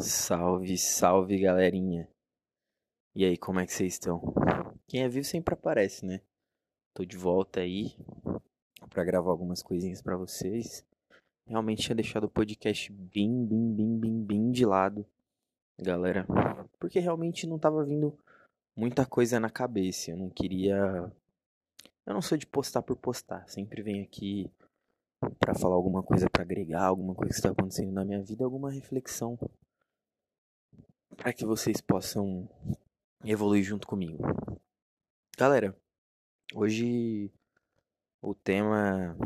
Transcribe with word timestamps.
Salve, 0.00 0.76
salve 0.76 1.38
galerinha. 1.38 2.08
E 3.14 3.24
aí, 3.24 3.38
como 3.38 3.60
é 3.60 3.66
que 3.66 3.72
vocês 3.72 3.92
estão? 3.92 4.20
Quem 4.88 5.04
é 5.04 5.08
vivo 5.08 5.24
sempre 5.24 5.54
aparece, 5.54 6.04
né? 6.04 6.20
Tô 6.92 7.04
de 7.04 7.16
volta 7.16 7.60
aí 7.60 7.96
para 8.90 9.04
gravar 9.04 9.30
algumas 9.30 9.62
coisinhas 9.62 10.02
para 10.02 10.16
vocês. 10.16 10.84
Realmente 11.46 11.82
tinha 11.82 11.94
deixado 11.94 12.24
o 12.24 12.28
podcast 12.28 12.92
bem, 12.92 13.46
bem, 13.46 13.72
bem, 13.72 13.98
bem, 14.00 14.24
bem 14.24 14.50
de 14.50 14.66
lado, 14.66 15.06
galera, 15.78 16.26
porque 16.80 16.98
realmente 16.98 17.46
não 17.46 17.56
tava 17.56 17.84
vindo 17.84 18.18
muita 18.76 19.06
coisa 19.06 19.38
na 19.38 19.48
cabeça. 19.48 20.10
Eu 20.10 20.16
não 20.16 20.28
queria. 20.28 20.76
Eu 22.04 22.14
não 22.14 22.20
sou 22.20 22.36
de 22.36 22.48
postar 22.48 22.82
por 22.82 22.96
postar. 22.96 23.48
Sempre 23.48 23.80
venho 23.80 24.02
aqui 24.02 24.50
para 25.38 25.54
falar 25.54 25.76
alguma 25.76 26.02
coisa 26.02 26.28
para 26.28 26.42
agregar, 26.42 26.82
alguma 26.84 27.14
coisa 27.14 27.32
que 27.32 27.38
está 27.38 27.50
acontecendo 27.50 27.92
na 27.92 28.04
minha 28.04 28.20
vida, 28.20 28.44
alguma 28.44 28.72
reflexão 28.72 29.38
para 31.24 31.32
que 31.32 31.46
vocês 31.46 31.80
possam 31.80 32.46
evoluir 33.24 33.64
junto 33.64 33.86
comigo. 33.86 34.22
Galera, 35.38 35.74
hoje 36.52 37.32
o 38.20 38.34
tema 38.34 39.16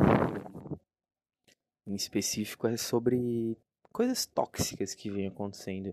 em 1.85 1.97
específico 1.97 2.69
é 2.69 2.77
sobre 2.77 3.59
coisas 3.93 4.27
tóxicas 4.27 4.95
que 4.95 5.11
vem 5.11 5.27
acontecendo 5.27 5.93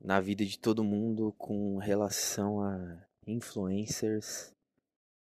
na 0.00 0.18
vida 0.18 0.44
de 0.44 0.58
todo 0.58 0.82
mundo 0.82 1.32
com 1.38 1.78
relação 1.78 2.60
a 2.60 3.06
influencers 3.28 4.52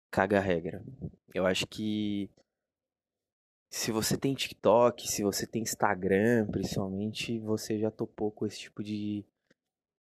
caga 0.10 0.40
regra. 0.40 0.84
Eu 1.32 1.46
acho 1.46 1.68
que 1.68 2.28
se 3.70 3.92
você 3.92 4.18
tem 4.18 4.34
TikTok, 4.34 5.08
se 5.08 5.22
você 5.22 5.46
tem 5.46 5.62
Instagram, 5.62 6.48
principalmente, 6.48 7.38
você 7.38 7.78
já 7.78 7.92
topou 7.92 8.32
com 8.32 8.48
esse 8.48 8.62
tipo 8.62 8.84
de, 8.84 9.24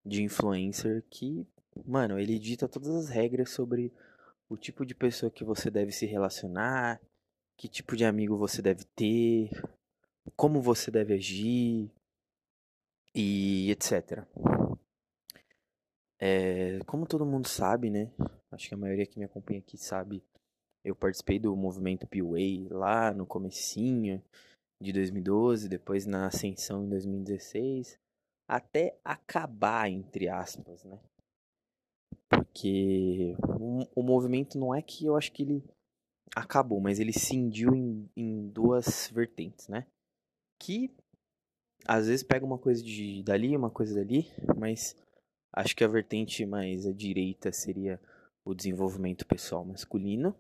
de 0.05 0.23
influencer 0.23 1.05
que, 1.11 1.47
mano, 1.85 2.19
ele 2.19 2.39
dita 2.39 2.69
todas 2.69 2.91
as 2.91 3.09
regras 3.09 3.51
sobre 3.51 3.93
o 4.49 4.57
tipo 4.57 4.85
de 4.85 4.95
pessoa 4.95 5.31
que 5.31 5.45
você 5.45 5.71
deve 5.71 5.93
se 5.93 6.07
relacionar, 6.07 7.01
que 7.57 7.69
tipo 7.69 7.97
de 7.97 8.05
amigo 8.05 8.37
você 8.37 8.61
deve 8.61 8.85
ter, 8.97 9.51
como 10.37 10.61
você 10.61 10.91
deve 10.91 11.15
agir 11.15 11.91
e 13.15 13.71
etc. 13.71 14.25
É, 16.19 16.79
como 16.87 17.07
todo 17.07 17.27
mundo 17.27 17.49
sabe, 17.49 17.91
né? 17.91 18.11
Acho 18.51 18.69
que 18.69 18.75
a 18.75 18.79
maioria 18.79 19.07
que 19.07 19.19
me 19.19 19.25
acompanha 19.25 19.61
aqui 19.61 19.77
sabe 19.77 20.23
eu 20.85 20.97
participei 20.97 21.39
do 21.39 21.55
movimento 21.55 22.07
P-Way 22.07 22.69
lá 22.71 23.13
no 23.15 23.25
comecinho 23.25 24.23
de 24.81 24.93
2012, 24.93 25.69
depois 25.69 26.07
na 26.07 26.27
ascensão 26.27 26.85
em 26.85 26.89
2016, 26.89 27.99
até 28.53 28.99
acabar, 29.03 29.91
entre 29.91 30.29
aspas, 30.29 30.85
né? 30.85 31.01
Porque 32.29 33.35
o, 33.97 34.03
movimento 34.03 34.59
não 34.59 34.75
é 34.75 34.83
que 34.83 35.07
eu 35.07 35.17
acho 35.17 35.33
que 35.33 35.43
ele 35.43 35.65
acabou, 36.37 36.79
mas 36.79 37.01
ele 37.01 37.15
cindiu 37.15 37.75
em, 37.75 38.11
em 38.15 38.49
duas 38.49 39.11
vertentes, 39.11 39.69
né? 39.69 39.87
Que 40.59 40.95
às 41.87 42.09
vezes 42.09 42.23
pega 42.23 42.45
uma 42.45 42.59
coisa 42.59 42.83
de 42.83 43.23
dali, 43.23 43.57
uma 43.57 43.71
coisa 43.71 43.95
dali, 43.95 44.31
mas 44.55 44.95
acho 45.51 45.75
que 45.75 45.83
a 45.83 45.89
vertente 45.89 46.45
mais 46.45 46.87
à 46.87 46.93
direita 46.93 47.51
seria 47.53 47.99
o 48.45 48.55
desenvolvimento 48.55 49.27
pessoal 49.27 49.65
masculino 49.65 50.37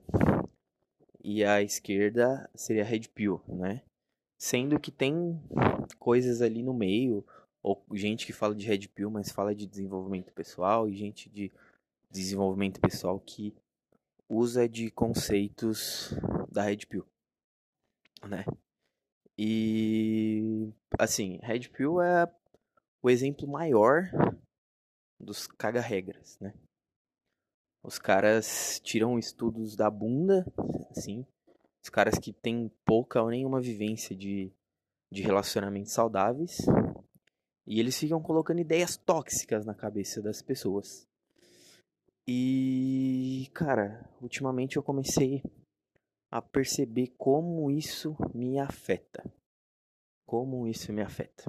e 1.24 1.42
a 1.42 1.62
esquerda 1.62 2.48
seria 2.54 2.84
Red 2.84 3.08
Pill, 3.14 3.40
né? 3.48 3.80
Sendo 4.36 4.78
que 4.78 4.90
tem 4.90 5.40
coisas 5.98 6.42
ali 6.42 6.62
no 6.62 6.74
meio, 6.74 7.24
ou 7.62 7.84
gente 7.92 8.26
que 8.26 8.32
fala 8.32 8.54
de 8.54 8.66
Red 8.66 8.88
Pill, 8.88 9.10
mas 9.10 9.30
fala 9.30 9.54
de 9.54 9.66
desenvolvimento 9.66 10.32
pessoal, 10.32 10.88
e 10.88 10.94
gente 10.94 11.30
de 11.30 11.52
desenvolvimento 12.10 12.80
pessoal 12.80 13.18
que 13.20 13.54
usa 14.28 14.68
de 14.68 14.90
conceitos 14.90 16.14
da 16.50 16.62
Red 16.62 16.86
Pill, 16.88 17.06
né? 18.26 18.44
E 19.38 20.72
assim, 20.98 21.38
Red 21.42 21.68
Pill 21.70 22.00
é 22.00 22.30
o 23.02 23.10
exemplo 23.10 23.48
maior 23.48 24.10
dos 25.18 25.46
caga-regras, 25.46 26.38
né? 26.40 26.54
Os 27.82 27.98
caras 27.98 28.80
tiram 28.84 29.18
estudos 29.18 29.74
da 29.74 29.90
bunda, 29.90 30.46
assim. 30.90 31.26
Os 31.82 31.90
caras 31.90 32.16
que 32.16 32.32
têm 32.32 32.70
pouca 32.84 33.20
ou 33.20 33.28
nenhuma 33.28 33.60
vivência 33.60 34.14
de, 34.14 34.52
de 35.10 35.22
relacionamentos 35.22 35.92
saudáveis. 35.92 36.58
E 37.66 37.78
eles 37.78 37.98
ficam 37.98 38.20
colocando 38.20 38.60
ideias 38.60 38.96
tóxicas 38.96 39.64
na 39.64 39.74
cabeça 39.74 40.20
das 40.20 40.42
pessoas. 40.42 41.06
E, 42.26 43.50
cara, 43.52 44.08
ultimamente 44.20 44.76
eu 44.76 44.82
comecei 44.82 45.42
a 46.30 46.40
perceber 46.40 47.12
como 47.18 47.70
isso 47.70 48.16
me 48.34 48.58
afeta. 48.58 49.22
Como 50.26 50.66
isso 50.66 50.92
me 50.92 51.02
afeta. 51.02 51.44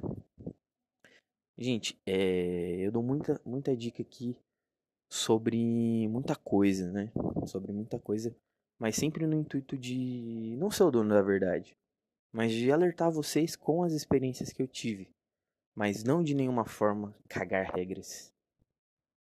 Gente, 1.57 2.00
é, 2.06 2.78
eu 2.80 2.91
dou 2.91 3.03
muita, 3.03 3.40
muita 3.45 3.75
dica 3.78 4.01
aqui 4.01 4.35
sobre 5.09 6.07
muita 6.07 6.35
coisa, 6.35 6.91
né? 6.91 7.12
Sobre 7.45 7.72
muita 7.72 8.00
coisa, 8.00 8.35
mas 8.80 8.95
sempre 8.95 9.28
no 9.28 9.40
intuito 9.40 9.78
de 9.78 10.56
não 10.57 10.72
ser 10.72 10.84
o 10.84 10.91
dono 10.91 11.09
da 11.12 11.22
verdade, 11.22 11.78
mas 12.31 12.51
de 12.51 12.72
alertar 12.72 13.12
vocês 13.12 13.56
com 13.56 13.84
as 13.84 13.94
experiências 13.94 14.51
que 14.51 14.62
eu 14.62 14.68
tive, 14.68 15.12
mas 15.75 16.03
não 16.03 16.23
de 16.23 16.34
nenhuma 16.34 16.66
forma 16.66 17.16
cagar 17.28 17.73
regras. 17.73 18.34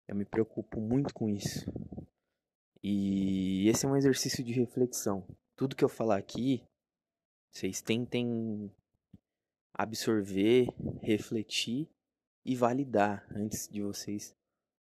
Eu 0.08 0.16
me 0.16 0.26
preocupo 0.26 0.82
muito 0.82 1.14
com 1.14 1.30
isso. 1.30 1.72
E 2.84 3.68
esse 3.70 3.86
é 3.86 3.90
um 3.90 3.96
exercício 3.96 4.44
de 4.44 4.52
reflexão. 4.52 5.26
Tudo 5.56 5.76
que 5.76 5.84
eu 5.84 5.90
falar 5.90 6.18
aqui, 6.18 6.64
vocês 7.52 7.82
tentem 7.82 8.72
absorver, 9.74 10.68
refletir 11.02 11.88
e 12.44 12.56
validar 12.56 13.26
antes 13.34 13.68
de 13.68 13.82
vocês 13.82 14.36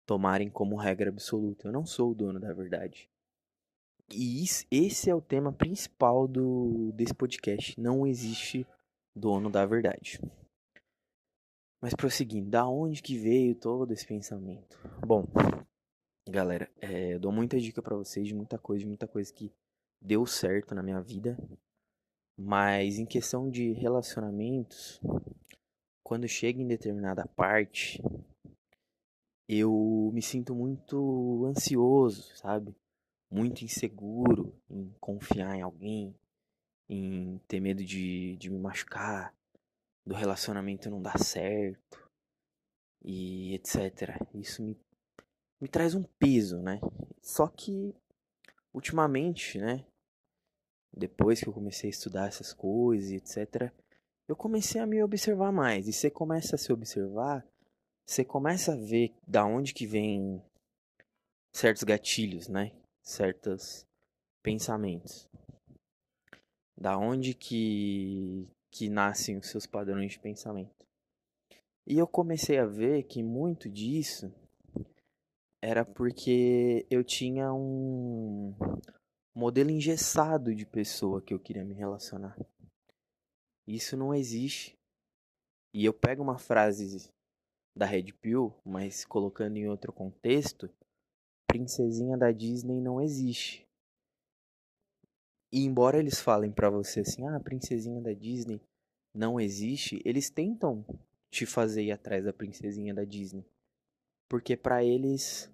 tomarem 0.04 0.50
como 0.50 0.76
regra 0.76 1.08
absoluta. 1.08 1.68
Eu 1.68 1.72
não 1.72 1.86
sou 1.86 2.10
o 2.10 2.14
dono 2.14 2.38
da 2.38 2.52
verdade. 2.52 3.08
E 4.10 4.44
esse 4.70 5.08
é 5.08 5.14
o 5.14 5.22
tema 5.22 5.52
principal 5.52 6.28
do, 6.28 6.92
desse 6.92 7.14
podcast. 7.14 7.80
Não 7.80 8.06
existe 8.06 8.66
dono 9.14 9.48
da 9.48 9.64
verdade. 9.64 10.20
Mas 11.84 11.92
prosseguindo, 11.92 12.48
da 12.48 12.66
onde 12.66 13.02
que 13.02 13.18
veio 13.18 13.54
todo 13.54 13.92
esse 13.92 14.06
pensamento? 14.06 14.78
Bom, 15.06 15.26
galera, 16.26 16.66
é, 16.80 17.12
eu 17.12 17.20
dou 17.20 17.30
muita 17.30 17.60
dica 17.60 17.82
para 17.82 17.94
vocês 17.94 18.26
de 18.26 18.34
muita 18.34 18.56
coisa, 18.56 18.80
de 18.80 18.86
muita 18.86 19.06
coisa 19.06 19.30
que 19.30 19.52
deu 20.00 20.24
certo 20.24 20.74
na 20.74 20.82
minha 20.82 21.02
vida. 21.02 21.36
Mas 22.38 22.98
em 22.98 23.04
questão 23.04 23.50
de 23.50 23.72
relacionamentos, 23.72 24.98
quando 26.02 26.26
chega 26.26 26.58
em 26.62 26.66
determinada 26.66 27.26
parte, 27.36 28.02
eu 29.46 30.10
me 30.14 30.22
sinto 30.22 30.54
muito 30.54 31.44
ansioso, 31.44 32.34
sabe? 32.34 32.74
Muito 33.30 33.62
inseguro 33.62 34.54
em 34.70 34.90
confiar 34.98 35.54
em 35.54 35.60
alguém, 35.60 36.14
em 36.88 37.38
ter 37.46 37.60
medo 37.60 37.84
de, 37.84 38.36
de 38.36 38.48
me 38.48 38.58
machucar, 38.58 39.34
do 40.06 40.14
relacionamento 40.14 40.90
não 40.90 41.00
dar 41.00 41.18
certo 41.18 42.10
e 43.02 43.54
etc. 43.54 44.18
Isso 44.34 44.62
me, 44.62 44.78
me 45.60 45.68
traz 45.68 45.94
um 45.94 46.02
peso, 46.02 46.58
né? 46.60 46.80
Só 47.22 47.48
que 47.48 47.94
ultimamente, 48.72 49.58
né? 49.58 49.84
Depois 50.92 51.40
que 51.40 51.48
eu 51.48 51.52
comecei 51.52 51.88
a 51.88 51.90
estudar 51.90 52.28
essas 52.28 52.52
coisas 52.52 53.10
e 53.10 53.16
etc., 53.16 53.72
eu 54.28 54.36
comecei 54.36 54.80
a 54.80 54.86
me 54.86 55.02
observar 55.02 55.52
mais. 55.52 55.86
E 55.86 55.92
você 55.92 56.10
começa 56.10 56.54
a 56.54 56.58
se 56.58 56.72
observar, 56.72 57.46
você 58.06 58.24
começa 58.24 58.72
a 58.72 58.76
ver 58.76 59.14
da 59.26 59.44
onde 59.44 59.74
que 59.74 59.86
vem 59.86 60.42
certos 61.52 61.82
gatilhos, 61.82 62.48
né? 62.48 62.72
Certos 63.02 63.86
pensamentos. 64.42 65.28
Da 66.76 66.96
onde 66.98 67.34
que 67.34 68.48
que 68.74 68.88
nascem 68.88 69.36
os 69.36 69.46
seus 69.46 69.66
padrões 69.66 70.10
de 70.10 70.18
pensamento. 70.18 70.84
E 71.86 71.96
eu 71.96 72.08
comecei 72.08 72.58
a 72.58 72.66
ver 72.66 73.04
que 73.04 73.22
muito 73.22 73.70
disso 73.70 74.34
era 75.62 75.84
porque 75.84 76.84
eu 76.90 77.04
tinha 77.04 77.54
um 77.54 78.52
modelo 79.32 79.70
engessado 79.70 80.52
de 80.52 80.66
pessoa 80.66 81.22
que 81.22 81.32
eu 81.32 81.38
queria 81.38 81.64
me 81.64 81.72
relacionar. 81.72 82.36
Isso 83.64 83.96
não 83.96 84.12
existe. 84.12 84.76
E 85.72 85.84
eu 85.84 85.94
pego 85.94 86.24
uma 86.24 86.36
frase 86.36 87.08
da 87.76 87.86
Red 87.86 88.12
Pill, 88.14 88.52
mas 88.64 89.04
colocando 89.04 89.56
em 89.56 89.68
outro 89.68 89.92
contexto, 89.92 90.68
princesinha 91.46 92.18
da 92.18 92.32
Disney 92.32 92.80
não 92.80 93.00
existe. 93.00 93.64
E 95.54 95.64
embora 95.64 96.00
eles 96.00 96.18
falem 96.18 96.50
para 96.50 96.68
você 96.68 96.98
assim, 96.98 97.24
ah, 97.28 97.38
princesinha 97.38 98.00
da 98.00 98.12
Disney 98.12 98.60
não 99.14 99.38
existe, 99.38 100.02
eles 100.04 100.28
tentam 100.28 100.84
te 101.30 101.46
fazer 101.46 101.84
ir 101.84 101.92
atrás 101.92 102.24
da 102.24 102.32
princesinha 102.32 102.92
da 102.92 103.04
Disney. 103.04 103.46
Porque 104.28 104.56
para 104.56 104.82
eles, 104.82 105.48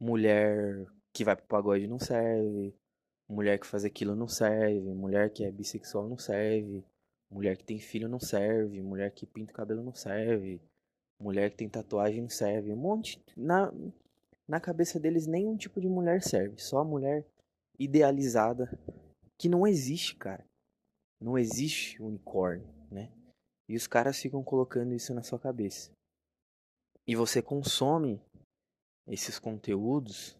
mulher 0.00 0.86
que 1.12 1.22
vai 1.22 1.36
pro 1.36 1.44
pagode 1.44 1.86
não 1.86 1.98
serve, 1.98 2.74
mulher 3.28 3.58
que 3.58 3.66
faz 3.66 3.84
aquilo 3.84 4.16
não 4.16 4.26
serve, 4.26 4.94
mulher 4.94 5.30
que 5.30 5.44
é 5.44 5.50
bissexual 5.50 6.08
não 6.08 6.16
serve, 6.16 6.82
mulher 7.30 7.58
que 7.58 7.64
tem 7.64 7.78
filho 7.78 8.08
não 8.08 8.20
serve, 8.20 8.80
mulher 8.80 9.10
que 9.10 9.26
pinta 9.26 9.52
o 9.52 9.54
cabelo 9.54 9.82
não 9.82 9.92
serve, 9.92 10.62
mulher 11.20 11.50
que 11.50 11.58
tem 11.58 11.68
tatuagem 11.68 12.22
não 12.22 12.30
serve. 12.30 12.72
Um 12.72 12.76
monte. 12.76 13.22
Na, 13.36 13.70
na 14.48 14.58
cabeça 14.58 14.98
deles, 14.98 15.26
nenhum 15.26 15.58
tipo 15.58 15.78
de 15.78 15.90
mulher 15.90 16.22
serve. 16.22 16.54
Só 16.56 16.78
a 16.78 16.84
mulher 16.84 17.26
idealizada 17.78 18.66
que 19.40 19.48
não 19.48 19.66
existe, 19.66 20.14
cara. 20.16 20.44
Não 21.18 21.38
existe 21.38 22.00
unicórnio, 22.02 22.68
né? 22.90 23.10
E 23.66 23.74
os 23.74 23.86
caras 23.86 24.20
ficam 24.20 24.44
colocando 24.44 24.92
isso 24.92 25.14
na 25.14 25.22
sua 25.22 25.38
cabeça. 25.38 25.90
E 27.06 27.16
você 27.16 27.40
consome 27.40 28.20
esses 29.08 29.38
conteúdos, 29.38 30.36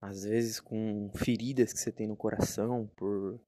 às 0.00 0.22
vezes 0.22 0.60
com 0.60 1.10
feridas 1.16 1.72
que 1.72 1.80
você 1.80 1.90
tem 1.90 2.06
no 2.06 2.16
coração 2.16 2.86
por 2.94 3.40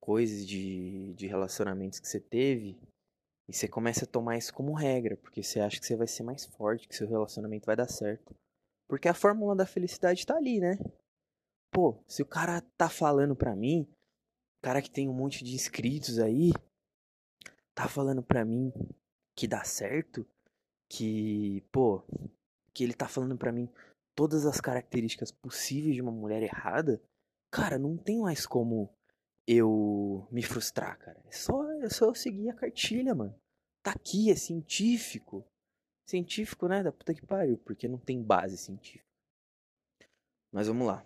coisas 0.00 0.46
de, 0.46 1.12
de 1.12 1.26
relacionamentos 1.26 2.00
que 2.00 2.08
você 2.08 2.18
teve, 2.18 2.80
e 3.46 3.52
você 3.52 3.68
começa 3.68 4.06
a 4.06 4.08
tomar 4.08 4.38
isso 4.38 4.54
como 4.54 4.72
regra, 4.72 5.18
porque 5.18 5.42
você 5.42 5.60
acha 5.60 5.78
que 5.78 5.84
você 5.84 5.96
vai 5.96 6.06
ser 6.06 6.22
mais 6.22 6.46
forte, 6.46 6.88
que 6.88 6.96
seu 6.96 7.06
relacionamento 7.06 7.66
vai 7.66 7.76
dar 7.76 7.88
certo. 7.88 8.34
Porque 8.88 9.06
a 9.06 9.14
fórmula 9.14 9.54
da 9.54 9.66
felicidade 9.66 10.24
tá 10.24 10.34
ali, 10.34 10.60
né? 10.60 10.78
Pô, 11.70 12.02
se 12.06 12.22
o 12.22 12.26
cara 12.26 12.62
tá 12.78 12.88
falando 12.88 13.36
pra 13.36 13.54
mim, 13.54 13.86
cara 14.60 14.82
que 14.82 14.90
tem 14.90 15.08
um 15.08 15.14
monte 15.14 15.44
de 15.44 15.54
inscritos 15.54 16.18
aí, 16.18 16.52
tá 17.74 17.88
falando 17.88 18.22
pra 18.22 18.44
mim 18.44 18.72
que 19.34 19.46
dá 19.46 19.62
certo, 19.64 20.26
que, 20.88 21.62
pô, 21.70 22.02
que 22.74 22.82
ele 22.82 22.94
tá 22.94 23.08
falando 23.08 23.36
pra 23.36 23.52
mim 23.52 23.68
todas 24.14 24.46
as 24.46 24.60
características 24.60 25.30
possíveis 25.30 25.94
de 25.94 26.02
uma 26.02 26.10
mulher 26.10 26.42
errada, 26.42 27.00
cara, 27.50 27.78
não 27.78 27.96
tem 27.96 28.18
mais 28.18 28.46
como 28.46 28.90
eu 29.46 30.26
me 30.30 30.42
frustrar, 30.42 30.98
cara. 30.98 31.22
É 31.26 31.32
só, 31.32 31.70
é 31.80 31.88
só 31.88 32.06
eu 32.06 32.14
seguir 32.14 32.50
a 32.50 32.54
cartilha, 32.54 33.14
mano. 33.14 33.34
Tá 33.82 33.92
aqui, 33.92 34.30
é 34.30 34.34
científico. 34.34 35.44
Científico, 36.04 36.66
né? 36.66 36.82
Da 36.82 36.90
puta 36.90 37.14
que 37.14 37.24
pariu, 37.24 37.58
porque 37.58 37.86
não 37.86 37.98
tem 37.98 38.22
base 38.22 38.58
científica. 38.58 39.06
Mas 40.52 40.66
vamos 40.66 40.86
lá. 40.86 41.04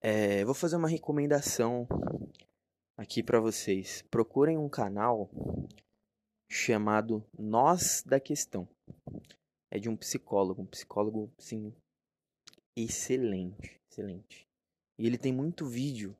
É, 0.00 0.44
vou 0.44 0.54
fazer 0.54 0.76
uma 0.76 0.88
recomendação 0.88 1.86
aqui 2.96 3.20
para 3.20 3.40
vocês. 3.40 4.02
Procurem 4.10 4.56
um 4.56 4.68
canal 4.68 5.28
chamado 6.48 7.24
Nós 7.36 8.04
da 8.06 8.20
Questão. 8.20 8.68
É 9.70 9.78
de 9.78 9.88
um 9.88 9.96
psicólogo, 9.96 10.62
um 10.62 10.66
psicólogo, 10.66 11.32
sim, 11.36 11.74
excelente, 12.76 13.80
excelente. 13.90 14.46
E 14.96 15.06
ele 15.06 15.18
tem 15.18 15.32
muito 15.32 15.66
vídeo 15.66 16.16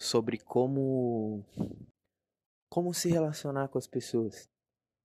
sobre 0.00 0.38
como 0.38 1.44
como 2.70 2.94
se 2.94 3.08
relacionar 3.08 3.68
com 3.68 3.78
as 3.78 3.86
pessoas, 3.86 4.48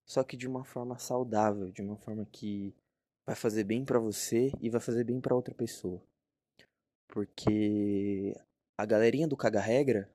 só 0.07 0.23
que 0.23 0.37
de 0.37 0.47
uma 0.47 0.63
forma 0.63 0.97
saudável, 0.99 1.71
de 1.71 1.81
uma 1.81 1.97
forma 1.97 2.25
que 2.25 2.73
vai 3.25 3.35
fazer 3.35 3.63
bem 3.63 3.85
para 3.85 3.99
você 3.99 4.51
e 4.61 4.69
vai 4.69 4.81
fazer 4.81 5.03
bem 5.03 5.19
para 5.19 5.35
outra 5.35 5.53
pessoa. 5.53 6.01
Porque 7.13 8.35
a 8.75 8.87
galerinha 8.87 9.27
do 9.27 9.37
caga 9.37 9.59
regra 9.59 10.09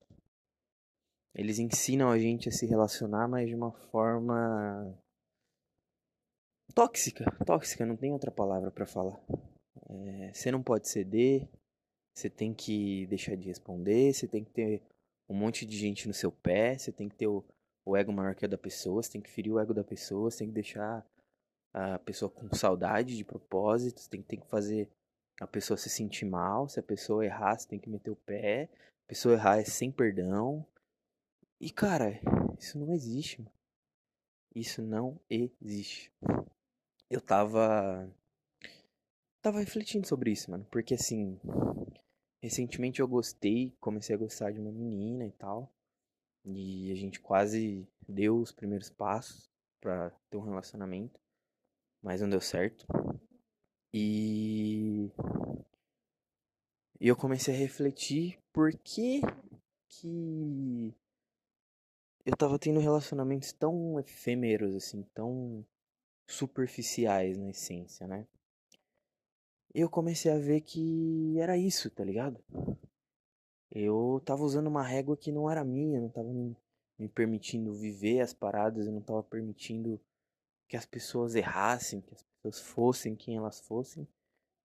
eles 1.32 1.60
ensinam 1.60 2.10
a 2.10 2.18
gente 2.18 2.48
a 2.48 2.52
se 2.52 2.66
relacionar, 2.66 3.28
mas 3.28 3.48
de 3.48 3.54
uma 3.54 3.70
forma 3.70 4.92
tóxica, 6.74 7.24
tóxica, 7.46 7.86
não 7.86 7.96
tem 7.96 8.12
outra 8.12 8.32
palavra 8.32 8.72
para 8.72 8.84
falar. 8.84 9.20
É, 9.88 10.32
você 10.34 10.50
não 10.50 10.60
pode 10.60 10.88
ceder, 10.88 11.48
você 12.12 12.28
tem 12.28 12.52
que 12.52 13.06
deixar 13.06 13.36
de 13.36 13.46
responder, 13.46 14.12
você 14.12 14.26
tem 14.26 14.42
que 14.42 14.50
ter 14.50 14.82
um 15.28 15.34
monte 15.34 15.64
de 15.64 15.76
gente 15.76 16.08
no 16.08 16.14
seu 16.14 16.32
pé, 16.32 16.76
você 16.76 16.90
tem 16.90 17.08
que 17.08 17.14
ter 17.14 17.28
o, 17.28 17.44
o 17.84 17.96
ego 17.96 18.12
maior 18.12 18.34
que 18.34 18.44
o 18.44 18.48
da 18.48 18.58
pessoa, 18.58 19.00
você 19.00 19.12
tem 19.12 19.20
que 19.20 19.30
ferir 19.30 19.52
o 19.52 19.60
ego 19.60 19.72
da 19.72 19.84
pessoa, 19.84 20.32
você 20.32 20.38
tem 20.38 20.48
que 20.48 20.54
deixar 20.54 21.06
a 21.72 22.00
pessoa 22.00 22.28
com 22.28 22.52
saudade 22.52 23.16
de 23.16 23.24
propósito, 23.24 24.00
você 24.00 24.10
tem, 24.10 24.22
tem 24.22 24.40
que 24.40 24.48
fazer 24.48 24.90
a 25.40 25.46
pessoa 25.46 25.76
se 25.76 25.88
sentir 25.88 26.24
mal, 26.24 26.68
se 26.68 26.80
a 26.80 26.82
pessoa 26.82 27.24
errar, 27.24 27.58
você 27.58 27.68
tem 27.68 27.78
que 27.78 27.88
meter 27.88 28.10
o 28.10 28.16
pé, 28.16 28.68
a 29.04 29.08
pessoa 29.08 29.34
errar 29.34 29.58
é 29.58 29.64
sem 29.64 29.90
perdão, 29.90 30.66
e 31.60 31.70
cara, 31.70 32.20
isso 32.56 32.78
não 32.78 32.94
existe, 32.94 33.42
mano. 33.42 33.52
Isso 34.54 34.80
não 34.80 35.20
existe. 35.28 36.12
Eu 37.10 37.20
tava. 37.20 38.08
Tava 39.42 39.58
refletindo 39.58 40.06
sobre 40.06 40.30
isso, 40.30 40.50
mano. 40.50 40.64
Porque 40.70 40.94
assim. 40.94 41.38
Recentemente 42.40 43.00
eu 43.00 43.08
gostei, 43.08 43.74
comecei 43.80 44.14
a 44.14 44.18
gostar 44.18 44.52
de 44.52 44.60
uma 44.60 44.70
menina 44.70 45.26
e 45.26 45.32
tal. 45.32 45.72
E 46.44 46.92
a 46.92 46.94
gente 46.94 47.18
quase 47.18 47.84
deu 48.08 48.38
os 48.38 48.52
primeiros 48.52 48.88
passos 48.88 49.50
pra 49.80 50.10
ter 50.30 50.36
um 50.36 50.42
relacionamento. 50.42 51.18
Mas 52.00 52.20
não 52.20 52.30
deu 52.30 52.40
certo. 52.40 52.86
E. 53.92 55.10
Eu 57.00 57.16
comecei 57.16 57.54
a 57.54 57.58
refletir 57.58 58.38
por 58.52 58.72
que 58.72 59.20
que 59.88 60.94
eu 62.26 62.36
tava 62.36 62.58
tendo 62.58 62.80
relacionamentos 62.80 63.52
tão 63.52 63.98
efêmeros, 63.98 64.74
assim, 64.74 65.02
tão 65.14 65.64
superficiais 66.26 67.38
na 67.38 67.50
essência, 67.50 68.06
né? 68.06 68.26
Eu 69.74 69.88
comecei 69.88 70.30
a 70.30 70.38
ver 70.38 70.60
que 70.60 71.38
era 71.38 71.56
isso, 71.56 71.90
tá 71.90 72.04
ligado? 72.04 72.42
Eu 73.70 74.20
tava 74.24 74.42
usando 74.42 74.66
uma 74.66 74.82
régua 74.82 75.16
que 75.16 75.32
não 75.32 75.50
era 75.50 75.64
minha, 75.64 76.00
não 76.00 76.08
tava 76.08 76.28
me 76.98 77.08
permitindo 77.08 77.72
viver 77.74 78.20
as 78.20 78.34
paradas, 78.34 78.86
eu 78.86 78.92
não 78.92 79.00
tava 79.00 79.22
permitindo 79.22 80.00
que 80.68 80.76
as 80.76 80.84
pessoas 80.84 81.34
errassem, 81.34 82.00
que 82.00 82.14
as 82.14 82.22
pessoas 82.22 82.60
fossem 82.60 83.16
quem 83.16 83.36
elas 83.36 83.58
fossem. 83.60 84.06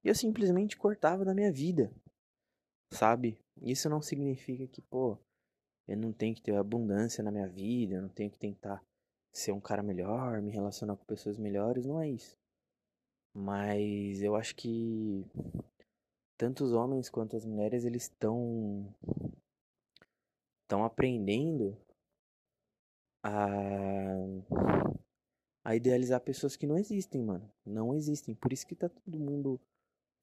E 0.03 0.09
eu 0.09 0.15
simplesmente 0.15 0.77
cortava 0.77 1.23
da 1.23 1.33
minha 1.33 1.51
vida, 1.51 1.91
sabe? 2.91 3.39
Isso 3.61 3.89
não 3.89 4.01
significa 4.01 4.67
que, 4.67 4.81
pô, 4.81 5.17
eu 5.87 5.97
não 5.97 6.11
tenho 6.11 6.35
que 6.35 6.41
ter 6.41 6.55
abundância 6.55 7.23
na 7.23 7.31
minha 7.31 7.47
vida, 7.47 7.95
eu 7.95 8.01
não 8.01 8.09
tenho 8.09 8.29
que 8.29 8.37
tentar 8.37 8.83
ser 9.31 9.51
um 9.51 9.61
cara 9.61 9.81
melhor, 9.81 10.41
me 10.41 10.51
relacionar 10.51 10.95
com 10.97 11.05
pessoas 11.05 11.37
melhores, 11.37 11.85
não 11.85 12.01
é 12.01 12.09
isso. 12.09 12.37
Mas 13.33 14.21
eu 14.21 14.35
acho 14.35 14.55
que 14.55 15.25
tanto 16.37 16.63
os 16.63 16.73
homens 16.73 17.09
quanto 17.09 17.35
as 17.35 17.45
mulheres 17.45 17.85
eles 17.85 18.03
estão 18.03 18.93
estão 20.63 20.83
aprendendo 20.83 21.77
a 23.23 24.15
a 25.63 25.75
idealizar 25.75 26.19
pessoas 26.19 26.55
que 26.55 26.67
não 26.67 26.77
existem, 26.77 27.23
mano. 27.23 27.49
Não 27.65 27.93
existem. 27.93 28.35
Por 28.35 28.51
isso 28.51 28.67
que 28.67 28.75
tá 28.75 28.89
todo 28.89 29.19
mundo 29.19 29.59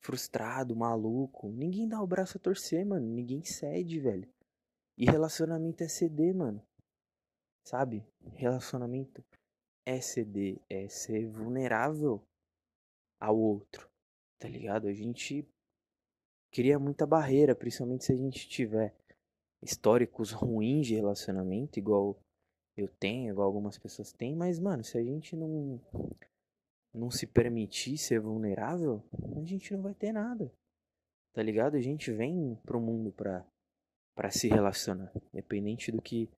frustrado, 0.00 0.76
maluco. 0.76 1.50
Ninguém 1.50 1.88
dá 1.88 2.02
o 2.02 2.06
braço 2.06 2.36
a 2.36 2.40
torcer, 2.40 2.84
mano. 2.84 3.06
Ninguém 3.06 3.42
cede, 3.44 3.98
velho. 3.98 4.28
E 4.98 5.06
relacionamento 5.06 5.82
é 5.82 5.88
ceder, 5.88 6.34
mano. 6.34 6.62
Sabe? 7.64 8.04
Relacionamento 8.34 9.24
é 9.86 10.00
ceder, 10.00 10.60
é 10.68 10.88
ser 10.88 11.26
vulnerável 11.26 12.22
ao 13.18 13.38
outro. 13.38 13.88
Tá 14.38 14.48
ligado? 14.48 14.88
A 14.88 14.92
gente 14.92 15.46
cria 16.50 16.78
muita 16.78 17.06
barreira, 17.06 17.54
principalmente 17.54 18.04
se 18.04 18.12
a 18.12 18.16
gente 18.16 18.48
tiver 18.48 18.94
históricos 19.62 20.32
ruins 20.32 20.86
de 20.86 20.94
relacionamento, 20.94 21.78
igual 21.78 22.18
eu 22.82 22.88
tenho, 22.88 23.30
igual 23.30 23.46
algumas 23.46 23.78
pessoas 23.78 24.12
têm, 24.12 24.34
mas 24.34 24.58
mano, 24.58 24.84
se 24.84 24.98
a 24.98 25.02
gente 25.02 25.36
não 25.36 25.80
não 26.92 27.10
se 27.10 27.26
permitir 27.26 27.96
ser 27.96 28.20
vulnerável, 28.20 29.02
a 29.36 29.44
gente 29.44 29.72
não 29.72 29.82
vai 29.82 29.94
ter 29.94 30.12
nada. 30.12 30.52
Tá 31.32 31.42
ligado? 31.42 31.76
A 31.76 31.80
gente 31.80 32.10
vem 32.12 32.56
pro 32.64 32.80
mundo 32.80 33.12
pra 33.12 33.46
para 34.14 34.30
se 34.30 34.48
relacionar, 34.48 35.10
independente 35.32 35.90
do 35.90 36.02
que 36.02 36.28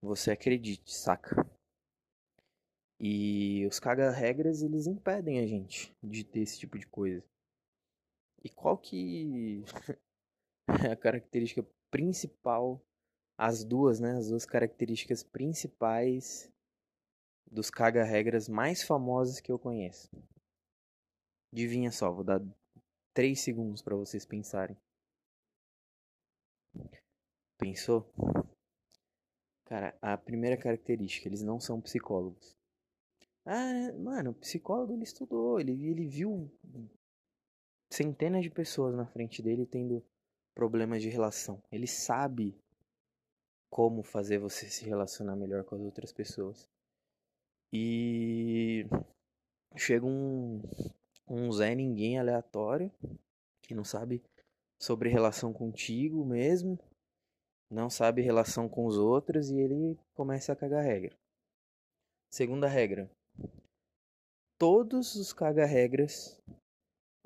você 0.00 0.30
acredite, 0.30 0.92
saca? 0.92 1.44
E 3.00 3.66
os 3.66 3.78
caga-regras, 3.80 4.62
eles 4.62 4.86
impedem 4.86 5.40
a 5.40 5.46
gente 5.46 5.92
de 6.02 6.24
ter 6.24 6.40
esse 6.40 6.58
tipo 6.58 6.78
de 6.78 6.86
coisa. 6.86 7.24
E 8.44 8.48
qual 8.48 8.78
que 8.78 9.64
é 10.86 10.92
a 10.92 10.96
característica 10.96 11.66
principal, 11.90 12.80
as 13.36 13.64
duas, 13.64 14.00
né, 14.00 14.16
as 14.16 14.28
duas 14.28 14.46
características 14.46 15.22
principais 15.22 16.50
dos 17.50 17.70
caga-regras 17.70 18.48
mais 18.48 18.82
famosos 18.82 19.40
que 19.40 19.52
eu 19.52 19.58
conheço? 19.58 20.10
Adivinha 21.52 21.90
só, 21.90 22.12
vou 22.12 22.24
dar 22.24 22.42
3 23.14 23.38
segundos 23.40 23.82
para 23.82 23.96
vocês 23.96 24.24
pensarem. 24.24 24.76
Pensou? 27.58 28.12
Cara, 29.64 29.96
a 30.00 30.16
primeira 30.16 30.56
característica, 30.56 31.28
eles 31.28 31.42
não 31.42 31.58
são 31.58 31.80
psicólogos. 31.80 32.56
Ah, 33.44 33.92
mano, 33.98 34.30
o 34.30 34.34
psicólogo 34.34 34.92
ele 34.92 35.04
estudou, 35.04 35.58
ele, 35.58 35.72
ele 35.72 36.06
viu 36.06 36.50
centenas 37.90 38.42
de 38.42 38.50
pessoas 38.50 38.94
na 38.94 39.06
frente 39.06 39.42
dele 39.42 39.64
tendo 39.64 40.04
problemas 40.54 41.02
de 41.02 41.08
relação. 41.08 41.62
Ele 41.70 41.86
sabe 41.86 42.54
como 43.70 44.02
fazer 44.02 44.38
você 44.38 44.68
se 44.68 44.84
relacionar 44.84 45.36
melhor 45.36 45.64
com 45.64 45.74
as 45.74 45.82
outras 45.82 46.12
pessoas. 46.12 46.68
E 47.72 48.86
chega 49.76 50.06
um, 50.06 50.62
um 51.28 51.50
Zé 51.52 51.74
Ninguém 51.74 52.18
aleatório 52.18 52.90
que 53.62 53.74
não 53.74 53.84
sabe 53.84 54.22
sobre 54.80 55.08
relação 55.08 55.52
contigo 55.52 56.24
mesmo, 56.24 56.78
não 57.70 57.90
sabe 57.90 58.22
relação 58.22 58.68
com 58.68 58.86
os 58.86 58.96
outros 58.96 59.50
e 59.50 59.58
ele 59.58 59.98
começa 60.14 60.52
a 60.52 60.56
cagar 60.56 60.84
regra. 60.84 61.16
Segunda 62.30 62.68
regra: 62.68 63.10
todos 64.58 65.14
os 65.16 65.32
caga-regras, 65.32 66.40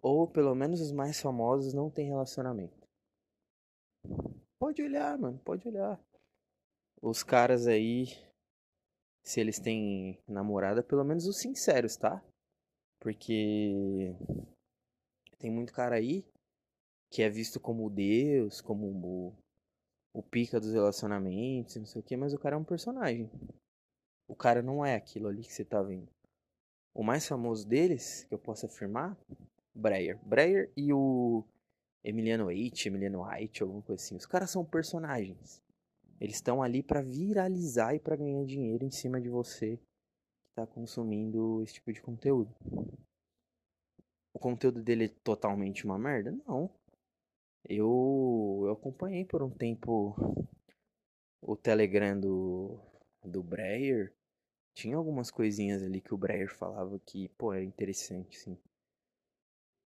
ou 0.03 0.27
pelo 0.27 0.55
menos 0.55 0.81
os 0.81 0.93
mais 0.93 1.21
famosos, 1.21 1.75
não 1.75 1.91
têm 1.91 2.09
relacionamento. 2.09 2.81
Pode 4.59 4.83
olhar, 4.83 5.19
mano, 5.19 5.39
pode 5.45 5.67
olhar. 5.69 6.01
Os 7.03 7.23
caras 7.23 7.67
aí, 7.67 8.07
se 9.23 9.41
eles 9.41 9.59
têm 9.59 10.19
namorada, 10.29 10.83
pelo 10.83 11.05
menos 11.05 11.27
os 11.27 11.39
sinceros, 11.39 11.97
tá? 11.97 12.23
Porque 12.99 14.15
tem 15.39 15.51
muito 15.51 15.73
cara 15.73 15.97
aí 15.97 16.25
que 17.11 17.23
é 17.23 17.29
visto 17.29 17.59
como 17.59 17.89
Deus, 17.91 18.61
como 18.61 18.87
o, 18.87 19.35
o 20.13 20.23
pica 20.23 20.61
dos 20.61 20.73
relacionamentos, 20.73 21.75
não 21.77 21.87
sei 21.87 22.01
o 22.01 22.05
que, 22.05 22.17
mas 22.17 22.35
o 22.35 22.39
cara 22.39 22.55
é 22.55 22.59
um 22.59 22.65
personagem. 22.65 23.31
O 24.29 24.37
cara 24.37 24.63
não 24.63 24.85
é 24.85 24.95
aquilo 24.95 25.27
ali 25.27 25.43
que 25.43 25.53
você 25.53 25.65
tá 25.65 25.83
vendo. 25.83 26.09
O 26.95 27.03
mais 27.03 27.27
famoso 27.27 27.67
deles, 27.67 28.25
que 28.25 28.35
eu 28.35 28.39
posso 28.39 28.67
afirmar, 28.67 29.17
Breyer. 29.75 30.19
Breyer 30.25 30.71
e 30.77 30.93
o 30.93 31.45
Emiliano 32.05 32.45
Waite, 32.45 32.89
Emiliano 32.89 33.25
White, 33.25 33.63
alguma 33.63 33.83
coisa 33.83 34.03
assim. 34.03 34.17
Os 34.17 34.27
caras 34.27 34.51
são 34.51 34.65
personagens. 34.65 35.63
Eles 36.21 36.37
estão 36.37 36.63
ali 36.63 36.83
para 36.83 37.01
viralizar 37.01 37.95
e 37.95 37.99
para 37.99 38.17
ganhar 38.17 38.45
dinheiro 38.45 38.85
em 38.85 38.91
cima 38.91 39.21
de 39.21 39.29
você 39.29 39.77
que 39.77 40.51
está 40.51 40.67
consumindo 40.67 41.63
esse 41.63 41.75
tipo 41.75 41.93
de 41.93 42.03
conteúdo. 42.03 42.55
O 44.33 44.39
conteúdo 44.39 44.83
dele 44.83 45.07
é 45.07 45.15
totalmente 45.25 45.85
uma 45.85 45.99
merda? 45.99 46.31
Não. 46.47 46.71
Eu, 47.69 48.63
eu 48.67 48.73
acompanhei 48.73 49.25
por 49.25 49.43
um 49.43 49.51
tempo 49.51 50.15
o 51.41 51.57
Telegram 51.57 52.19
do, 52.19 52.79
do 53.25 53.43
Breyer 53.43 54.15
tinha 54.75 54.97
algumas 54.97 55.31
coisinhas 55.31 55.83
ali 55.83 56.01
que 56.01 56.15
o 56.15 56.19
Breyer 56.19 56.55
falava 56.55 56.99
que, 57.01 57.29
pô, 57.31 57.53
era 57.53 57.65
interessante, 57.65 58.39
sim. 58.39 58.57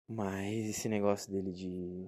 Mas 0.09 0.69
esse 0.69 0.89
negócio 0.89 1.33
dele 1.33 1.53
de, 1.53 2.07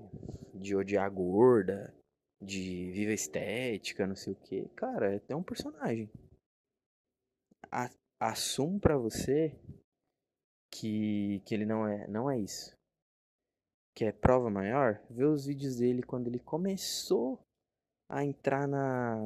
de 0.55 0.77
odiar 0.77 1.11
gorda, 1.11 1.95
de 2.41 2.91
viva 2.93 3.13
estética, 3.13 4.07
não 4.07 4.17
sei 4.17 4.33
o 4.33 4.37
que, 4.37 4.69
cara, 4.71 5.23
é 5.29 5.37
um 5.37 5.43
personagem. 5.43 6.11
A, 7.71 7.91
assumo 8.21 8.81
pra 8.81 8.97
você 8.97 9.59
que, 10.71 11.41
que 11.47 11.55
ele 11.55 11.67
não 11.67 11.87
é, 11.87 12.07
não 12.09 12.31
é 12.31 12.39
isso. 12.39 12.77
Que 13.95 14.05
é 14.05 14.13
prova 14.13 14.51
maior, 14.51 15.01
ver 15.09 15.25
os 15.25 15.47
vídeos 15.47 15.77
dele 15.77 16.03
quando 16.03 16.27
ele 16.27 16.39
começou 16.39 17.41
a 18.09 18.25
entrar 18.25 18.69
na 18.69 19.17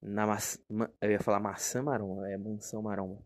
na 0.00 0.26
maçã, 0.26 0.60
eu 1.00 1.10
ia 1.10 1.20
falar 1.20 1.40
maçã 1.40 1.82
maromba, 1.82 2.28
é 2.28 2.36
mansão 2.36 2.82
maromba. 2.82 3.20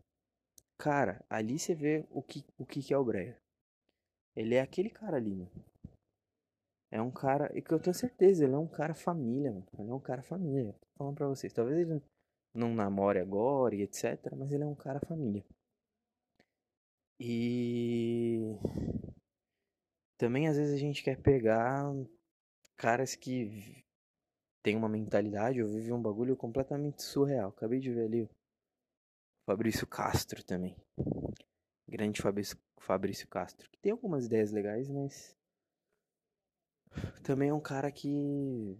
Cara, 0.77 1.23
ali 1.29 1.59
você 1.59 1.75
vê 1.75 2.05
o 2.09 2.21
que, 2.21 2.43
o 2.57 2.65
que, 2.65 2.93
é 2.93 2.97
o 2.97 3.05
Breyer. 3.05 3.39
Ele 4.35 4.55
é 4.55 4.61
aquele 4.61 4.89
cara 4.89 5.17
ali, 5.17 5.35
mano. 5.35 5.51
É 6.93 7.01
um 7.01 7.09
cara, 7.09 7.51
e 7.57 7.59
que 7.59 7.73
eu 7.73 7.79
tenho 7.79 7.95
certeza, 7.95 8.43
ele 8.43 8.53
é 8.53 8.57
um 8.57 8.67
cara 8.67 8.93
família, 8.93 9.51
mano. 9.51 9.65
Ele 9.79 9.89
é 9.89 9.93
um 9.95 9.99
cara 9.99 10.21
família. 10.21 10.73
Tô 10.73 10.87
falando 10.95 11.15
pra 11.15 11.27
vocês. 11.27 11.51
Talvez 11.51 11.79
ele 11.79 11.99
não 12.53 12.75
namore 12.75 13.17
agora 13.17 13.73
e 13.73 13.81
etc, 13.81 14.31
mas 14.37 14.51
ele 14.51 14.61
é 14.61 14.67
um 14.67 14.75
cara 14.75 14.99
família. 14.99 15.43
E 17.19 18.55
também 20.19 20.47
às 20.47 20.55
vezes 20.55 20.75
a 20.75 20.77
gente 20.77 21.03
quer 21.03 21.19
pegar 21.19 21.91
caras 22.77 23.15
que 23.15 23.83
tem 24.61 24.75
uma 24.75 24.87
mentalidade 24.87 25.63
ou 25.63 25.69
vive 25.69 25.91
um 25.91 26.01
bagulho 26.01 26.37
completamente 26.37 27.01
surreal. 27.01 27.49
Acabei 27.49 27.79
de 27.79 27.91
ver 27.91 28.05
ali 28.05 28.21
o 28.21 28.29
Fabrício 29.47 29.87
Castro 29.87 30.43
também. 30.43 30.77
Grande 31.89 32.21
Fabrício, 32.21 32.55
Fabrício 32.77 33.27
Castro. 33.27 33.67
Que 33.71 33.79
tem 33.79 33.91
algumas 33.91 34.27
ideias 34.27 34.51
legais, 34.51 34.87
mas. 34.87 35.35
Também 37.23 37.49
é 37.49 37.53
um 37.53 37.59
cara 37.59 37.91
que. 37.91 38.77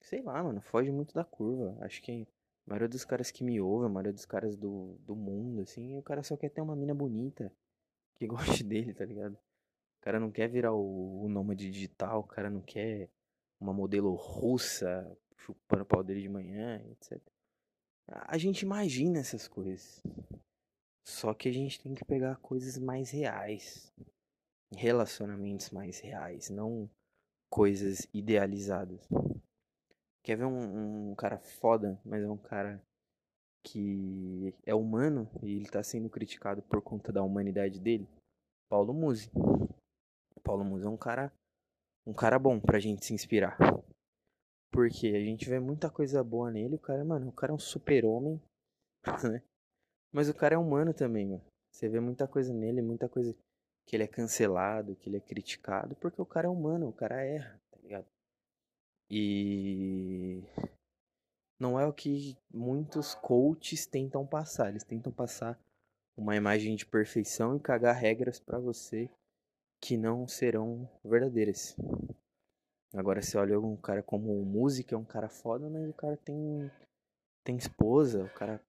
Sei 0.00 0.22
lá, 0.22 0.42
mano, 0.42 0.60
foge 0.60 0.90
muito 0.90 1.14
da 1.14 1.24
curva. 1.24 1.76
Acho 1.80 2.00
que 2.02 2.26
a 2.66 2.70
maioria 2.70 2.88
dos 2.88 3.04
caras 3.04 3.30
que 3.30 3.44
me 3.44 3.60
ouvem, 3.60 3.86
a 3.86 3.92
maioria 3.92 4.12
dos 4.12 4.24
caras 4.24 4.56
do, 4.56 4.96
do 5.00 5.14
mundo, 5.14 5.62
assim, 5.62 5.96
o 5.96 6.02
cara 6.02 6.22
só 6.22 6.36
quer 6.36 6.50
ter 6.50 6.60
uma 6.60 6.76
mina 6.76 6.94
bonita 6.94 7.52
que 8.14 8.26
goste 8.28 8.64
dele, 8.64 8.94
tá 8.94 9.04
ligado? 9.04 9.34
O 9.34 10.00
cara 10.00 10.20
não 10.20 10.30
quer 10.30 10.48
virar 10.48 10.72
o, 10.72 11.24
o 11.24 11.28
nômade 11.28 11.70
digital, 11.70 12.20
o 12.20 12.26
cara 12.26 12.48
não 12.48 12.60
quer 12.60 13.10
uma 13.60 13.72
modelo 13.72 14.14
russa 14.14 15.10
chupando 15.36 15.84
pau 15.84 16.02
dele 16.02 16.22
de 16.22 16.28
manhã, 16.28 16.82
etc. 16.90 17.20
A 18.06 18.38
gente 18.38 18.62
imagina 18.62 19.18
essas 19.18 19.46
coisas. 19.48 20.02
Só 21.04 21.32
que 21.34 21.48
a 21.48 21.52
gente 21.52 21.80
tem 21.80 21.94
que 21.94 22.04
pegar 22.04 22.36
coisas 22.36 22.78
mais 22.78 23.10
reais. 23.10 23.92
Relacionamentos 24.76 25.70
mais 25.70 25.98
reais, 26.00 26.50
não 26.50 26.88
coisas 27.50 28.06
idealizadas. 28.12 29.00
Quer 30.22 30.36
ver 30.36 30.44
um, 30.44 31.10
um 31.10 31.14
cara 31.14 31.38
foda, 31.38 31.98
mas 32.04 32.22
é 32.22 32.28
um 32.28 32.36
cara 32.36 32.82
que 33.64 34.54
é 34.64 34.74
humano 34.74 35.28
e 35.42 35.56
ele 35.56 35.68
tá 35.68 35.82
sendo 35.82 36.08
criticado 36.10 36.62
por 36.62 36.82
conta 36.82 37.12
da 37.12 37.22
humanidade 37.22 37.80
dele? 37.80 38.08
Paulo 38.68 38.92
Musi. 38.92 39.30
Paulo 40.42 40.64
Musi 40.64 40.84
é 40.84 40.88
um 40.88 40.96
cara 40.96 41.32
um 42.06 42.14
cara 42.14 42.38
bom 42.38 42.58
pra 42.58 42.78
gente 42.78 43.04
se 43.04 43.12
inspirar. 43.12 43.58
Porque 44.72 45.08
a 45.08 45.20
gente 45.20 45.48
vê 45.48 45.58
muita 45.58 45.90
coisa 45.90 46.22
boa 46.24 46.50
nele, 46.50 46.76
o 46.76 46.78
cara, 46.78 47.04
mano, 47.04 47.28
o 47.28 47.32
cara 47.32 47.52
é 47.52 47.54
um 47.54 47.58
super-homem, 47.58 48.40
né? 49.30 49.42
Mas 50.12 50.28
o 50.28 50.34
cara 50.34 50.54
é 50.54 50.58
humano 50.58 50.94
também, 50.94 51.26
mano. 51.26 51.44
Você 51.70 51.88
vê 51.88 52.00
muita 52.00 52.26
coisa 52.26 52.52
nele, 52.52 52.80
muita 52.80 53.08
coisa 53.08 53.36
que 53.88 53.96
ele 53.96 54.04
é 54.04 54.06
cancelado, 54.06 54.94
que 54.96 55.08
ele 55.08 55.16
é 55.16 55.20
criticado, 55.20 55.96
porque 55.96 56.20
o 56.20 56.26
cara 56.26 56.46
é 56.46 56.50
humano, 56.50 56.88
o 56.88 56.92
cara 56.92 57.24
erra, 57.24 57.58
tá 57.70 57.78
ligado? 57.82 58.06
E 59.10 60.44
não 61.58 61.80
é 61.80 61.86
o 61.86 61.92
que 61.92 62.36
muitos 62.52 63.14
coaches 63.14 63.86
tentam 63.86 64.26
passar. 64.26 64.68
Eles 64.68 64.84
tentam 64.84 65.10
passar 65.10 65.58
uma 66.14 66.36
imagem 66.36 66.76
de 66.76 66.84
perfeição 66.84 67.56
e 67.56 67.60
cagar 67.60 67.96
regras 67.96 68.38
para 68.38 68.58
você 68.58 69.08
que 69.80 69.96
não 69.96 70.28
serão 70.28 70.86
verdadeiras. 71.02 71.74
Agora 72.92 73.22
você 73.22 73.38
olha 73.38 73.58
um 73.58 73.74
cara 73.74 74.02
como 74.02 74.38
o 74.38 74.44
músico, 74.44 74.94
é 74.94 74.98
um 74.98 75.04
cara 75.04 75.30
foda, 75.30 75.70
mas 75.70 75.88
o 75.88 75.94
cara 75.94 76.16
tem 76.18 76.70
tem 77.42 77.56
esposa, 77.56 78.24
o 78.24 78.34
cara 78.34 78.62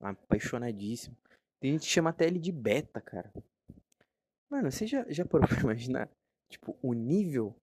apaixonadíssimo. 0.00 1.16
Tem 1.60 1.70
gente 1.72 1.82
que 1.82 1.92
chama 1.92 2.10
até 2.10 2.26
ele 2.26 2.40
de 2.40 2.50
beta, 2.50 3.00
cara. 3.00 3.32
Mano, 4.50 4.70
você 4.70 4.86
já, 4.86 5.04
já 5.10 5.24
parou 5.24 5.46
pra 5.48 5.60
imaginar? 5.60 6.10
Tipo, 6.50 6.76
o 6.82 6.92
nível 6.94 7.54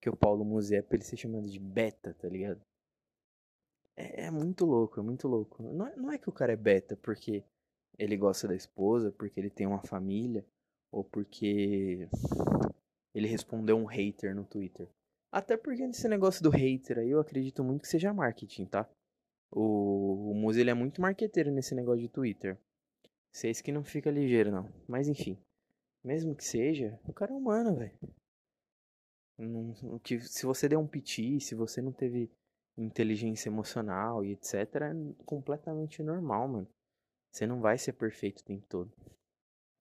que 0.00 0.08
o 0.08 0.16
Paulo 0.16 0.44
Musi 0.44 0.76
é 0.76 0.82
pra 0.82 0.96
ele 0.96 1.04
ser 1.04 1.16
chamado 1.16 1.48
de 1.48 1.58
beta, 1.58 2.14
tá 2.14 2.28
ligado? 2.28 2.60
É, 3.96 4.26
é 4.26 4.30
muito 4.30 4.64
louco, 4.64 5.00
é 5.00 5.02
muito 5.02 5.26
louco. 5.26 5.62
Não, 5.62 5.86
é, 5.86 5.96
não 5.96 6.12
é 6.12 6.18
que 6.18 6.28
o 6.28 6.32
cara 6.32 6.52
é 6.52 6.56
beta 6.56 6.96
porque 6.96 7.44
ele 7.98 8.16
gosta 8.16 8.46
da 8.46 8.54
esposa, 8.54 9.12
porque 9.12 9.38
ele 9.40 9.50
tem 9.50 9.66
uma 9.66 9.82
família, 9.82 10.44
ou 10.92 11.02
porque 11.02 12.08
ele 13.14 13.26
respondeu 13.26 13.76
um 13.76 13.86
hater 13.86 14.34
no 14.34 14.44
Twitter. 14.44 14.88
Até 15.32 15.56
porque 15.56 15.86
nesse 15.86 16.08
negócio 16.08 16.42
do 16.42 16.50
hater 16.50 16.98
aí 16.98 17.10
eu 17.10 17.20
acredito 17.20 17.64
muito 17.64 17.82
que 17.82 17.88
seja 17.88 18.12
marketing, 18.12 18.66
tá? 18.66 18.88
O, 19.50 20.32
o 20.32 20.52
ele 20.52 20.70
é 20.70 20.74
muito 20.74 21.00
marqueteiro 21.00 21.50
nesse 21.50 21.74
negócio 21.74 22.00
de 22.00 22.08
Twitter. 22.08 22.58
Vocês 23.32 23.60
que 23.60 23.72
não 23.72 23.84
fica 23.84 24.10
ligeiro 24.10 24.50
não. 24.50 24.68
Mas 24.88 25.08
enfim. 25.08 25.38
Mesmo 26.06 26.36
que 26.36 26.44
seja, 26.44 27.00
o 27.04 27.12
cara 27.12 27.32
é 27.32 27.34
humano, 27.34 27.74
velho. 27.74 27.98
Que, 30.04 30.20
se 30.20 30.46
você 30.46 30.68
der 30.68 30.78
um 30.78 30.86
piti, 30.86 31.40
se 31.40 31.52
você 31.56 31.82
não 31.82 31.90
teve 31.90 32.30
inteligência 32.78 33.48
emocional 33.48 34.24
e 34.24 34.30
etc, 34.30 34.54
é 34.54 35.24
completamente 35.24 36.04
normal, 36.04 36.46
mano. 36.46 36.68
Você 37.32 37.44
não 37.44 37.60
vai 37.60 37.76
ser 37.76 37.94
perfeito 37.94 38.38
o 38.38 38.44
tempo 38.44 38.64
todo. 38.68 38.92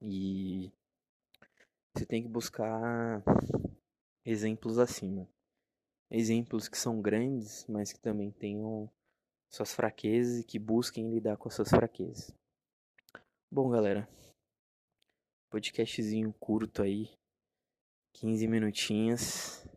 E 0.01 0.71
você 1.95 2.07
tem 2.07 2.23
que 2.23 2.27
buscar 2.27 3.23
exemplos 4.25 4.79
acima. 4.79 5.29
Exemplos 6.09 6.67
que 6.67 6.77
são 6.77 7.03
grandes, 7.03 7.67
mas 7.67 7.93
que 7.93 7.99
também 7.99 8.31
tenham 8.31 8.89
suas 9.47 9.75
fraquezas 9.75 10.39
e 10.39 10.43
que 10.43 10.57
busquem 10.57 11.11
lidar 11.11 11.37
com 11.37 11.49
as 11.49 11.53
suas 11.53 11.69
fraquezas. 11.69 12.33
Bom, 13.51 13.69
galera, 13.69 14.09
podcastzinho 15.49 16.33
curto 16.39 16.81
aí, 16.81 17.09
15 18.13 18.47
minutinhos, 18.47 19.67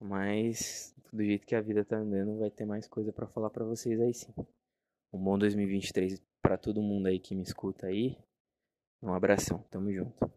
mas 0.00 0.94
do 1.12 1.24
jeito 1.24 1.46
que 1.46 1.54
a 1.54 1.60
vida 1.60 1.84
tá 1.84 1.96
andando, 1.96 2.38
vai 2.38 2.50
ter 2.50 2.64
mais 2.64 2.86
coisa 2.86 3.12
para 3.12 3.26
falar 3.26 3.50
para 3.50 3.64
vocês 3.64 4.00
aí 4.00 4.14
sim. 4.14 4.32
Um 5.12 5.22
bom 5.22 5.38
2023 5.38 6.22
para 6.42 6.56
todo 6.56 6.82
mundo 6.82 7.06
aí 7.06 7.18
que 7.18 7.34
me 7.34 7.42
escuta 7.42 7.86
aí. 7.86 8.16
Um 9.02 9.12
abração, 9.12 9.64
tamo 9.70 9.92
junto. 9.92 10.30